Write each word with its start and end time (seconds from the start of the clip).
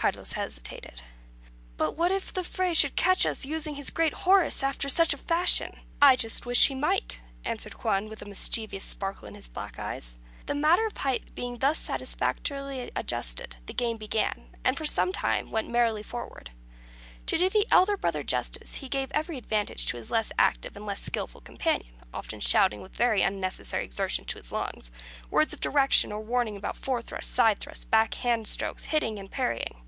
Carlos 0.00 0.32
hesitated. 0.32 1.02
"But 1.76 1.94
what 1.94 2.10
if 2.10 2.32
the 2.32 2.42
Fray 2.42 2.72
should 2.72 2.96
catch 2.96 3.26
us 3.26 3.44
using 3.44 3.76
our 3.76 3.82
great 3.92 4.14
Horace 4.24 4.62
after 4.62 4.88
such 4.88 5.12
a 5.12 5.18
fashion!" 5.18 5.78
"I 6.00 6.16
just 6.16 6.46
wish 6.46 6.68
he 6.68 6.74
might," 6.74 7.20
answered 7.44 7.74
Juan, 7.74 8.08
with 8.08 8.22
a 8.22 8.24
mischievous 8.24 8.82
sparkle 8.82 9.28
in 9.28 9.34
his 9.34 9.46
black 9.50 9.78
eyes. 9.78 10.16
The 10.46 10.54
matter 10.54 10.86
of 10.86 10.96
height 10.96 11.34
being 11.34 11.58
thus 11.58 11.76
satisfactorily 11.78 12.90
adjusted, 12.96 13.56
the 13.66 13.74
game 13.74 13.98
began, 13.98 14.56
and 14.64 14.74
for 14.74 14.86
some 14.86 15.12
time 15.12 15.50
went 15.50 15.68
merrily 15.68 16.02
forward. 16.02 16.52
To 17.26 17.36
do 17.36 17.50
the 17.50 17.66
elder 17.70 17.98
brother 17.98 18.22
justice, 18.22 18.76
he 18.76 18.88
gave 18.88 19.12
every 19.12 19.36
advantage 19.36 19.84
to 19.88 19.98
his 19.98 20.10
less 20.10 20.32
active 20.38 20.76
and 20.78 20.86
less 20.86 21.02
skilful 21.02 21.42
companion; 21.42 22.00
often 22.14 22.40
shouting 22.40 22.80
(with 22.80 22.96
very 22.96 23.20
unnecessary 23.20 23.84
exertion 23.84 24.24
of 24.26 24.32
his 24.34 24.50
lungs) 24.50 24.90
words 25.28 25.52
of 25.52 25.60
direction 25.60 26.10
or 26.10 26.20
warning 26.20 26.56
about 26.56 26.78
fore 26.78 27.02
thrust, 27.02 27.34
side 27.34 27.58
thrust, 27.58 27.90
back 27.90 28.14
hand 28.14 28.46
strokes, 28.48 28.84
hitting, 28.84 29.18
and 29.18 29.30
parrying. 29.30 29.82